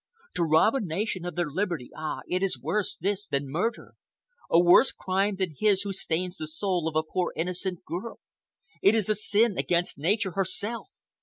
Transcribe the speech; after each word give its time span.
To 0.33 0.43
rob 0.43 0.73
a 0.73 0.79
nation 0.81 1.25
of 1.25 1.35
their 1.35 1.51
liberty, 1.51 1.91
ah! 1.95 2.21
it 2.27 2.41
is 2.41 2.59
worse, 2.59 2.97
this, 2.97 3.27
than 3.27 3.47
murder,—a 3.51 4.59
worse 4.59 4.91
crime 4.91 5.35
than 5.35 5.53
his 5.55 5.83
who 5.83 5.93
stains 5.93 6.37
the 6.37 6.47
soul 6.47 6.87
of 6.87 6.95
a 6.95 7.03
poor 7.03 7.31
innocent 7.35 7.85
girl! 7.85 8.19
It 8.81 8.95
is 8.95 9.09
a 9.09 9.15
sin 9.15 9.59
against 9.59 9.99
nature 9.99 10.31
herself!" 10.31 10.87